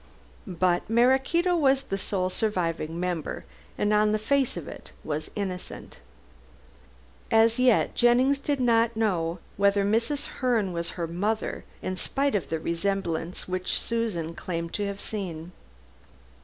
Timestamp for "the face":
4.13-4.57